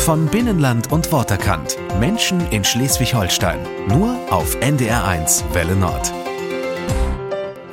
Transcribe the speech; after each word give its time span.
Von 0.00 0.26
Binnenland 0.26 0.90
und 0.92 1.12
Worterkant. 1.12 1.76
Menschen 2.00 2.40
in 2.50 2.64
Schleswig-Holstein. 2.64 3.60
Nur 3.86 4.18
auf 4.30 4.56
NDR1 4.56 5.52
Welle 5.52 5.76
Nord. 5.76 6.19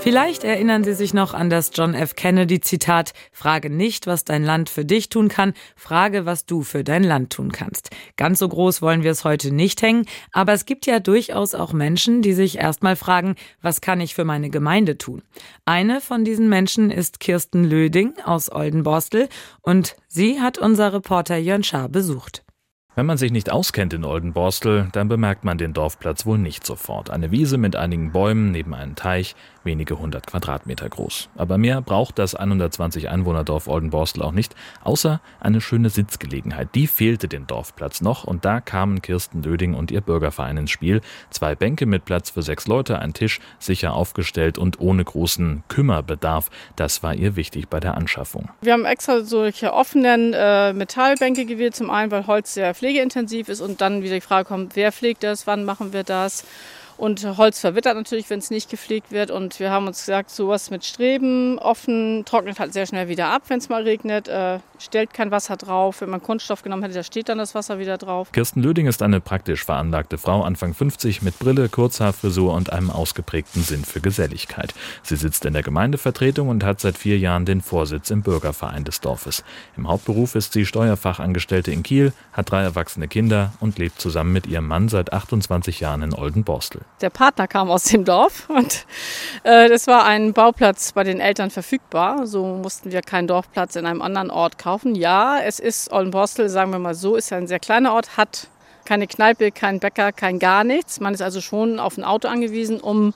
Vielleicht 0.08 0.46
erinnern 0.46 0.86
Sie 0.86 0.94
sich 0.94 1.14
noch 1.14 1.34
an 1.34 1.50
das 1.50 1.72
John 1.74 1.94
F. 1.94 2.16
Kennedy 2.16 2.62
Zitat, 2.62 3.12
frage 3.34 3.70
nicht, 3.70 4.08
was 4.08 4.24
dein 4.24 4.42
Land 4.42 4.70
für 4.70 4.86
dich 4.86 5.10
tun 5.10 5.28
kann, 5.28 5.54
frage, 5.76 6.26
was 6.26 6.46
du 6.46 6.62
für 6.62 6.86
dein 6.86 7.04
Land 7.04 7.34
tun 7.34 7.52
kannst. 7.52 7.90
Ganz 8.16 8.40
so 8.40 8.48
groß 8.48 8.82
wollen 8.82 9.04
wir 9.04 9.12
es 9.12 9.26
heute 9.26 9.52
nicht 9.52 9.82
hängen, 9.82 10.06
aber 10.32 10.54
es 10.54 10.64
gibt 10.64 10.86
ja 10.86 11.02
durchaus 11.02 11.56
auch 11.56 11.74
Menschen, 11.74 12.22
die 12.22 12.32
sich 12.32 12.58
erstmal 12.58 12.96
fragen, 12.96 13.36
was 13.62 13.82
kann 13.82 14.00
ich 14.00 14.16
für 14.16 14.24
meine 14.24 14.50
Gemeinde 14.50 14.98
tun? 14.98 15.24
Eine 15.66 16.00
von 16.00 16.24
diesen 16.24 16.48
Menschen 16.48 16.90
ist 16.90 17.20
Kirsten 17.20 17.66
Löding 17.66 18.14
aus 18.24 18.50
Oldenborstel 18.50 19.28
und 19.62 19.98
sie 20.08 20.40
hat 20.40 20.58
unser 20.58 20.94
Reporter 20.94 21.36
Jörn 21.36 21.66
Schaar 21.66 21.90
besucht. 21.90 22.46
Wenn 22.98 23.06
man 23.06 23.20
sich 23.20 23.32
nicht 23.32 23.52
auskennt 23.52 23.94
in 23.94 24.04
Oldenborstel, 24.04 24.88
dann 24.92 25.08
bemerkt 25.08 25.44
man 25.44 25.60
den 25.60 25.72
Dorfplatz 25.72 26.26
wohl 26.26 26.40
nicht 26.40 26.66
sofort. 26.66 27.12
Eine 27.12 27.30
Wiese 27.30 27.60
mit 27.60 27.76
einigen 27.76 28.12
Bäumen 28.12 28.50
neben 28.50 28.74
einem 28.74 28.96
Teich, 28.96 29.36
wenige 29.64 30.00
hundert 30.00 30.26
Quadratmeter 30.26 30.90
groß. 30.90 31.30
Aber 31.36 31.60
mehr 31.60 31.82
braucht 31.82 32.18
das 32.18 32.34
120 32.34 33.10
Einwohnerdorf 33.10 33.68
Oldenborstel 33.68 34.24
auch 34.24 34.32
nicht, 34.32 34.56
außer 34.84 35.22
eine 35.40 35.62
schöne 35.62 35.92
Sitzgelegenheit. 35.92 36.70
Die 36.74 36.88
fehlte 36.88 37.28
dem 37.28 37.46
Dorfplatz 37.46 38.02
noch 38.02 38.24
und 38.24 38.46
da 38.46 38.62
kamen 38.62 39.04
Kirsten 39.04 39.44
Löding 39.44 39.76
und 39.76 39.92
ihr 39.92 40.02
Bürgerverein 40.02 40.58
ins 40.58 40.72
Spiel. 40.72 41.02
Zwei 41.30 41.54
Bänke 41.54 41.86
mit 41.86 42.04
Platz 42.04 42.32
für 42.32 42.42
sechs 42.42 42.66
Leute, 42.66 42.98
ein 42.98 43.14
Tisch 43.14 43.40
sicher 43.60 43.94
aufgestellt 43.94 44.58
und 44.58 44.80
ohne 44.80 45.04
großen 45.04 45.62
Kümmerbedarf. 45.68 46.50
Das 46.76 47.04
war 47.04 47.14
ihr 47.14 47.36
wichtig 47.36 47.68
bei 47.68 47.80
der 47.80 47.96
Anschaffung. 47.96 48.50
Wir 48.62 48.74
haben 48.74 48.86
extra 48.86 49.22
solche 49.22 49.72
offenen 49.74 50.34
äh, 50.34 50.74
Metallbänke 50.74 51.46
gewählt, 51.46 51.76
zum 51.76 51.92
einen, 51.92 52.10
weil 52.10 52.26
Holz 52.26 52.56
sehr 52.56 52.74
pflegeintensiv 52.88 53.50
ist 53.50 53.60
und 53.60 53.82
dann 53.82 54.02
wieder 54.02 54.16
die 54.16 54.22
Frage 54.22 54.48
kommt, 54.48 54.78
wer 54.78 54.94
pflegt 54.94 55.24
das, 55.24 55.46
wann 55.46 55.66
machen 55.66 55.92
wir 55.92 56.04
das? 56.04 56.46
Und 56.98 57.38
Holz 57.38 57.60
verwittert 57.60 57.96
natürlich, 57.96 58.30
wenn 58.30 58.40
es 58.40 58.50
nicht 58.50 58.70
gepflegt 58.70 59.12
wird. 59.12 59.30
Und 59.30 59.60
wir 59.60 59.70
haben 59.70 59.86
uns 59.86 60.00
gesagt, 60.00 60.32
sowas 60.32 60.72
mit 60.72 60.84
Streben 60.84 61.60
offen 61.60 62.24
trocknet 62.26 62.60
halt 62.60 62.74
sehr 62.74 62.88
schnell 62.88 63.08
wieder 63.08 63.28
ab, 63.28 63.44
wenn 63.50 63.60
es 63.60 63.70
mal 63.70 63.84
regnet. 63.84 64.28
Äh, 64.28 64.60
stellt 64.80 65.14
kein 65.14 65.30
Wasser 65.30 65.58
drauf. 65.58 66.02
Wenn 66.02 66.10
man 66.10 66.24
Kunststoff 66.24 66.64
genommen 66.64 66.82
hätte, 66.82 66.96
da 66.96 67.04
steht 67.04 67.30
dann 67.30 67.38
das 67.38 67.54
Wasser 67.54 67.78
wieder 67.78 67.98
drauf. 67.98 68.32
Kirsten 68.32 68.64
Löding 68.64 68.88
ist 68.88 69.04
eine 69.04 69.22
praktisch 69.22 69.64
veranlagte 69.64 70.18
Frau, 70.18 70.42
Anfang 70.42 70.74
50, 70.74 71.22
mit 71.22 71.38
Brille, 71.38 71.70
Kurzhaarfrisur 71.70 72.54
und 72.54 72.74
einem 72.74 72.90
ausgeprägten 72.90 73.62
Sinn 73.62 73.86
für 73.86 74.02
Geselligkeit. 74.02 74.74
Sie 75.04 75.16
sitzt 75.16 75.46
in 75.46 75.54
der 75.54 75.64
Gemeindevertretung 75.64 76.50
und 76.50 76.64
hat 76.64 76.80
seit 76.80 76.98
vier 76.98 77.20
Jahren 77.20 77.46
den 77.46 77.62
Vorsitz 77.62 78.10
im 78.10 78.24
Bürgerverein 78.24 78.84
des 78.84 79.02
Dorfes. 79.02 79.44
Im 79.78 79.88
Hauptberuf 79.88 80.34
ist 80.34 80.54
sie 80.54 80.66
Steuerfachangestellte 80.66 81.72
in 81.72 81.84
Kiel, 81.84 82.12
hat 82.34 82.50
drei 82.52 82.64
erwachsene 82.64 83.08
Kinder 83.08 83.54
und 83.60 83.78
lebt 83.78 84.02
zusammen 84.02 84.34
mit 84.34 84.48
ihrem 84.48 84.68
Mann 84.68 84.90
seit 84.90 85.14
28 85.14 85.80
Jahren 85.80 86.02
in 86.02 86.14
Oldenborstel. 86.14 86.82
Der 87.02 87.10
Partner 87.12 87.48
kam 87.48 87.70
aus 87.70 87.84
dem 87.84 88.06
Dorf 88.06 88.50
und 88.50 88.86
äh, 89.44 89.70
das 89.70 89.86
war 89.86 90.06
ein 90.06 90.34
Bauplatz 90.34 90.94
bei 90.94 91.04
den 91.04 91.20
Eltern 91.20 91.52
verfügbar. 91.52 92.26
So 92.26 92.44
mussten 92.46 92.92
wir 92.92 93.02
keinen 93.02 93.28
Dorfplatz 93.28 93.76
in 93.76 93.86
einem 93.86 94.02
anderen 94.02 94.32
Ort 94.32 94.58
kaufen. 94.58 94.96
Ja, 94.96 95.40
es 95.40 95.60
ist 95.60 95.92
Oldenborstel, 95.92 96.50
sagen 96.50 96.72
wir 96.72 96.80
mal 96.80 96.96
so, 96.96 97.16
ist 97.16 97.30
ja 97.30 97.38
ein 97.38 97.48
sehr 97.48 97.60
kleiner 97.60 97.94
Ort, 97.94 98.18
hat 98.18 98.48
keine 98.86 99.06
Kneipe, 99.06 99.52
kein 99.52 99.80
Bäcker, 99.80 100.12
kein 100.12 100.40
gar 100.40 100.64
nichts. 100.64 101.00
Man 101.00 101.14
ist 101.14 101.22
also 101.22 101.42
schon 101.42 101.80
auf 101.80 101.98
ein 101.98 102.04
Auto 102.04 102.30
angewiesen, 102.30 102.80
um 102.80 103.14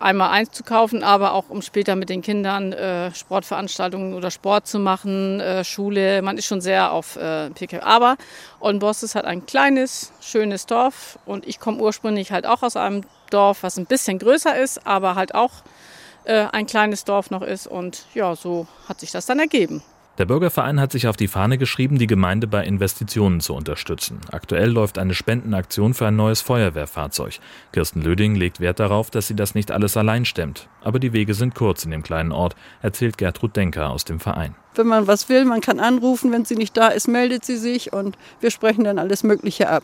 einmal 0.00 0.30
eins 0.30 0.50
zu 0.50 0.62
kaufen, 0.64 1.02
aber 1.02 1.32
auch 1.32 1.48
um 1.48 1.62
später 1.62 1.96
mit 1.96 2.08
den 2.08 2.22
Kindern 2.22 2.72
äh, 2.72 3.14
Sportveranstaltungen 3.14 4.14
oder 4.14 4.30
Sport 4.30 4.66
zu 4.66 4.78
machen, 4.78 5.40
äh, 5.40 5.64
Schule. 5.64 6.22
Man 6.22 6.38
ist 6.38 6.46
schon 6.46 6.60
sehr 6.60 6.92
auf 6.92 7.16
äh, 7.16 7.50
PKW. 7.50 7.82
Aber 7.82 8.16
Oldenbost 8.60 9.02
ist 9.02 9.14
halt 9.14 9.24
ein 9.24 9.46
kleines, 9.46 10.12
schönes 10.20 10.66
Dorf 10.66 11.18
und 11.26 11.46
ich 11.46 11.60
komme 11.60 11.80
ursprünglich 11.80 12.32
halt 12.32 12.46
auch 12.46 12.62
aus 12.62 12.76
einem 12.76 13.02
Dorf, 13.30 13.62
was 13.62 13.76
ein 13.78 13.86
bisschen 13.86 14.18
größer 14.18 14.56
ist, 14.56 14.86
aber 14.86 15.14
halt 15.14 15.34
auch 15.34 15.52
äh, 16.24 16.46
ein 16.52 16.66
kleines 16.66 17.04
Dorf 17.04 17.30
noch 17.30 17.42
ist 17.42 17.66
und 17.66 18.06
ja, 18.14 18.34
so 18.36 18.66
hat 18.88 19.00
sich 19.00 19.10
das 19.10 19.26
dann 19.26 19.38
ergeben. 19.38 19.82
Der 20.16 20.26
Bürgerverein 20.26 20.78
hat 20.80 20.92
sich 20.92 21.08
auf 21.08 21.16
die 21.16 21.26
Fahne 21.26 21.58
geschrieben, 21.58 21.98
die 21.98 22.06
Gemeinde 22.06 22.46
bei 22.46 22.64
Investitionen 22.64 23.40
zu 23.40 23.52
unterstützen. 23.52 24.20
Aktuell 24.30 24.70
läuft 24.70 24.96
eine 24.96 25.12
Spendenaktion 25.12 25.92
für 25.92 26.06
ein 26.06 26.14
neues 26.14 26.40
Feuerwehrfahrzeug. 26.40 27.40
Kirsten 27.72 28.00
Löding 28.00 28.36
legt 28.36 28.60
Wert 28.60 28.78
darauf, 28.78 29.10
dass 29.10 29.26
sie 29.26 29.34
das 29.34 29.56
nicht 29.56 29.72
alles 29.72 29.96
allein 29.96 30.24
stemmt. 30.24 30.68
Aber 30.82 31.00
die 31.00 31.12
Wege 31.12 31.34
sind 31.34 31.56
kurz 31.56 31.84
in 31.84 31.90
dem 31.90 32.04
kleinen 32.04 32.30
Ort, 32.30 32.54
erzählt 32.80 33.18
Gertrud 33.18 33.56
Denker 33.56 33.90
aus 33.90 34.04
dem 34.04 34.20
Verein. 34.20 34.54
Wenn 34.76 34.86
man 34.86 35.08
was 35.08 35.28
will, 35.28 35.44
man 35.46 35.60
kann 35.60 35.80
anrufen, 35.80 36.30
wenn 36.30 36.44
sie 36.44 36.54
nicht 36.54 36.76
da 36.76 36.88
ist, 36.88 37.08
meldet 37.08 37.44
sie 37.44 37.56
sich 37.56 37.92
und 37.92 38.16
wir 38.38 38.52
sprechen 38.52 38.84
dann 38.84 39.00
alles 39.00 39.24
Mögliche 39.24 39.68
ab. 39.68 39.82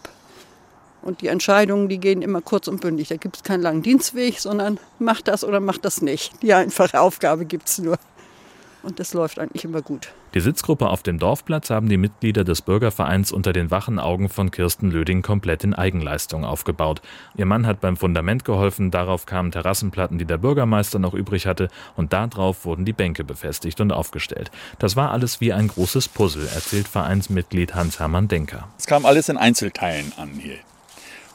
Und 1.03 1.23
die 1.23 1.29
Entscheidungen, 1.29 1.89
die 1.89 1.99
gehen 1.99 2.23
immer 2.23 2.41
kurz 2.41 2.69
und 2.69 2.81
bündig. 2.81 3.09
Da 3.09 3.17
gibt 3.17 3.37
es 3.37 3.43
keinen 3.43 3.63
langen 3.63 3.83
Dienstweg, 3.83 4.39
sondern 4.39 4.79
macht 5.01 5.29
das 5.29 5.45
oder 5.45 5.59
macht 5.59 5.85
das 5.85 6.03
nicht. 6.03 6.33
Die 6.43 6.53
einfache 6.53 7.01
Aufgabe 7.01 7.47
gibt 7.47 7.69
es 7.69 7.79
nur. 7.79 7.99
Und 8.83 8.99
das 8.99 9.13
läuft 9.13 9.39
eigentlich 9.39 9.65
immer 9.65 9.83
gut. 9.83 10.13
Die 10.35 10.41
Sitzgruppe 10.41 10.89
auf 10.89 11.03
dem 11.03 11.19
Dorfplatz 11.19 11.71
haben 11.71 11.89
die 11.89 11.97
Mitglieder 11.97 12.45
des 12.45 12.63
Bürgervereins 12.63 13.31
unter 13.31 13.53
den 13.53 13.71
wachen 13.71 13.99
Augen 13.99 14.29
von 14.29 14.51
Kirsten 14.51 14.91
Löding 14.91 15.23
komplett 15.23 15.65
in 15.65 15.75
Eigenleistung 15.75 16.45
aufgebaut. 16.45 17.03
Ihr 17.37 17.47
Mann 17.47 17.67
hat 17.67 17.81
beim 17.81 17.97
Fundament 17.97 18.45
geholfen, 18.45 18.91
darauf 18.91 19.27
kamen 19.27 19.51
Terrassenplatten, 19.51 20.19
die 20.19 20.25
der 20.25 20.39
Bürgermeister 20.39 20.99
noch 20.99 21.15
übrig 21.15 21.47
hatte, 21.47 21.69
und 21.97 22.13
darauf 22.13 22.65
wurden 22.65 22.85
die 22.85 22.93
Bänke 22.93 23.25
befestigt 23.25 23.81
und 23.81 23.93
aufgestellt. 23.93 24.51
Das 24.79 24.97
war 24.97 25.11
alles 25.11 25.41
wie 25.41 25.53
ein 25.53 25.69
großes 25.69 26.09
Puzzle, 26.09 26.49
erzählt 26.55 26.89
Vereinsmitglied 26.89 27.75
Hans-Hermann 27.75 28.29
Denker. 28.29 28.69
Es 28.79 28.87
kam 28.87 29.05
alles 29.05 29.29
in 29.29 29.37
Einzelteilen 29.37 30.13
an 30.17 30.31
hier. 30.31 30.59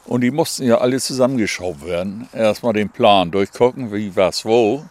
Und 0.04 0.22
die 0.22 0.30
mussten 0.30 0.64
ja 0.64 0.78
alle 0.78 1.00
zusammengeschraubt 1.00 1.84
werden. 1.84 2.28
Erstmal 2.32 2.72
den 2.72 2.88
Plan 2.88 3.30
durchgucken, 3.30 3.92
wie 3.92 4.14
was 4.14 4.44
wo. 4.44 4.84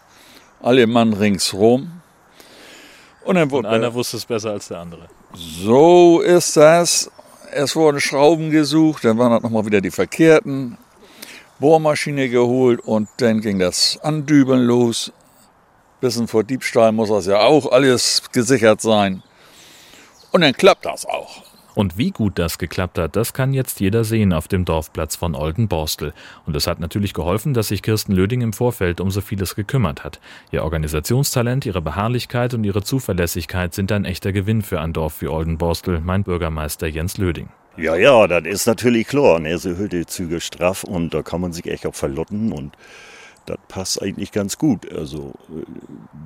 Alle 0.62 0.86
Mann 0.86 1.12
ringsrum 1.12 2.02
und, 3.26 3.34
dann 3.34 3.50
wurde, 3.50 3.68
Und 3.68 3.74
einer 3.74 3.92
wusste 3.92 4.16
es 4.16 4.24
besser 4.24 4.50
als 4.50 4.68
der 4.68 4.78
andere. 4.78 5.08
So 5.34 6.20
ist 6.20 6.56
das. 6.56 7.10
Es 7.52 7.74
wurden 7.76 8.00
Schrauben 8.00 8.50
gesucht, 8.50 9.04
dann 9.04 9.18
waren 9.18 9.42
nochmal 9.42 9.66
wieder 9.66 9.80
die 9.80 9.90
verkehrten. 9.90 10.78
Bohrmaschine 11.58 12.28
geholt 12.28 12.80
und 12.80 13.08
dann 13.16 13.40
ging 13.40 13.58
das 13.58 13.98
Andübeln 14.02 14.62
los. 14.64 15.12
Bisschen 16.00 16.28
vor 16.28 16.44
Diebstahl 16.44 16.92
muss 16.92 17.08
das 17.08 17.26
ja 17.26 17.40
auch 17.40 17.72
alles 17.72 18.22
gesichert 18.30 18.82
sein. 18.82 19.22
Und 20.32 20.42
dann 20.42 20.52
klappt 20.52 20.84
das 20.84 21.06
auch. 21.06 21.42
Und 21.76 21.98
wie 21.98 22.10
gut 22.10 22.38
das 22.38 22.56
geklappt 22.56 22.96
hat, 22.96 23.16
das 23.16 23.34
kann 23.34 23.52
jetzt 23.52 23.80
jeder 23.80 24.02
sehen 24.02 24.32
auf 24.32 24.48
dem 24.48 24.64
Dorfplatz 24.64 25.14
von 25.14 25.34
Oldenborstel. 25.34 26.14
Und 26.46 26.56
es 26.56 26.66
hat 26.66 26.80
natürlich 26.80 27.12
geholfen, 27.12 27.52
dass 27.52 27.68
sich 27.68 27.82
Kirsten 27.82 28.12
Löding 28.12 28.40
im 28.40 28.54
Vorfeld 28.54 28.98
um 28.98 29.10
so 29.10 29.20
vieles 29.20 29.54
gekümmert 29.54 30.02
hat. 30.02 30.18
Ihr 30.50 30.64
Organisationstalent, 30.64 31.66
ihre 31.66 31.82
Beharrlichkeit 31.82 32.54
und 32.54 32.64
ihre 32.64 32.82
Zuverlässigkeit 32.82 33.74
sind 33.74 33.92
ein 33.92 34.06
echter 34.06 34.32
Gewinn 34.32 34.62
für 34.62 34.80
ein 34.80 34.94
Dorf 34.94 35.20
wie 35.20 35.28
Oldenborstel, 35.28 36.00
mein 36.00 36.24
Bürgermeister 36.24 36.86
Jens 36.86 37.18
Löding. 37.18 37.50
Ja, 37.76 37.94
ja, 37.94 38.26
das 38.26 38.46
ist 38.46 38.66
natürlich 38.66 39.06
klar. 39.06 39.38
Ne? 39.38 39.58
Sie 39.58 39.76
hält 39.76 39.92
die 39.92 40.06
Züge 40.06 40.40
straff 40.40 40.82
und 40.82 41.12
da 41.12 41.20
kann 41.20 41.42
man 41.42 41.52
sich 41.52 41.66
echt 41.66 41.86
auch 41.86 41.94
verlotten 41.94 42.52
und 42.52 42.72
das 43.44 43.58
passt 43.68 44.02
eigentlich 44.02 44.32
ganz 44.32 44.56
gut. 44.56 44.90
Also 44.90 45.34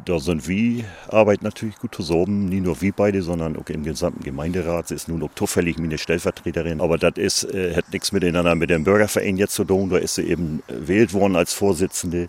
da 0.04 0.18
sind 0.18 0.48
wir, 0.48 0.84
arbeiten 1.08 1.44
natürlich 1.44 1.76
gut 1.76 1.94
zusammen, 1.94 2.46
nicht 2.46 2.64
nur 2.64 2.80
wir 2.80 2.92
beide, 2.92 3.22
sondern 3.22 3.56
auch 3.56 3.68
im 3.68 3.84
gesamten 3.84 4.22
Gemeinderat. 4.22 4.88
Sie 4.88 4.94
ist 4.94 5.08
nun 5.08 5.22
auch 5.22 5.34
zufällig 5.34 5.78
meine 5.78 5.98
Stellvertreterin, 5.98 6.80
aber 6.80 6.98
das 6.98 7.14
ist, 7.16 7.44
äh, 7.44 7.74
hat 7.74 7.92
nichts 7.92 8.12
miteinander 8.12 8.54
mit 8.54 8.70
dem 8.70 8.84
Bürgerverein 8.84 9.36
jetzt 9.36 9.54
zu 9.54 9.64
tun. 9.64 9.90
Da 9.90 9.98
ist 9.98 10.14
sie 10.16 10.22
eben 10.22 10.62
gewählt 10.68 11.12
worden 11.12 11.36
als 11.36 11.52
Vorsitzende. 11.52 12.28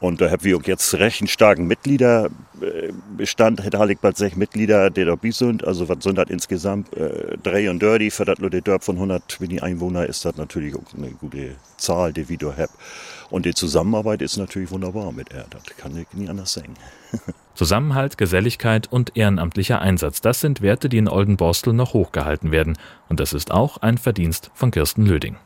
Und 0.00 0.20
da 0.20 0.30
haben 0.30 0.44
wir 0.44 0.56
auch 0.56 0.62
jetzt 0.64 0.94
recht 0.94 1.22
einen 1.22 1.28
starken 1.28 1.66
Mitgliederbestand. 2.60 3.62
Hätte 3.64 3.78
halt 3.78 4.00
bald 4.00 4.16
sechs 4.16 4.36
Mitglieder, 4.36 4.90
die 4.90 5.04
dabei 5.04 5.30
sind. 5.30 5.66
Also 5.66 5.88
was 5.88 6.02
sind 6.02 6.18
das 6.18 6.30
insgesamt? 6.30 6.94
Äh, 6.96 7.36
drei 7.42 7.70
und 7.70 7.80
dirty 7.80 8.10
für 8.10 8.24
das 8.24 8.38
Leute 8.38 8.62
Dörp 8.62 8.84
von 8.84 8.96
120 8.96 9.62
Einwohner 9.62 10.06
ist 10.06 10.24
das 10.24 10.36
natürlich 10.36 10.74
auch 10.74 10.94
eine 10.96 11.10
gute 11.10 11.56
Zahl, 11.76 12.12
die 12.12 12.28
wir 12.28 12.38
da 12.38 12.56
haben. 12.56 12.72
Und 13.30 13.46
die 13.46 13.54
Zusammenarbeit 13.54 14.22
ist 14.22 14.36
natürlich 14.36 14.70
wunderbar 14.70 15.12
mit 15.12 15.32
er. 15.32 15.46
Das 15.50 15.62
kann 15.76 15.96
ich 15.96 16.06
nie 16.12 16.28
anders 16.28 16.52
sagen. 16.52 16.74
Zusammenhalt, 17.54 18.18
Geselligkeit 18.18 18.92
und 18.92 19.16
ehrenamtlicher 19.16 19.80
Einsatz, 19.80 20.20
das 20.20 20.40
sind 20.40 20.60
Werte, 20.60 20.90
die 20.90 20.98
in 20.98 21.08
Oldenborstel 21.08 21.72
noch 21.72 21.94
hochgehalten 21.94 22.50
werden. 22.50 22.76
Und 23.08 23.18
das 23.18 23.32
ist 23.32 23.50
auch 23.50 23.78
ein 23.78 23.96
Verdienst 23.96 24.50
von 24.54 24.70
Kirsten 24.70 25.06
Löding. 25.06 25.36